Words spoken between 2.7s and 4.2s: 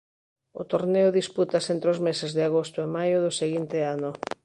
e maio do seguinte ano.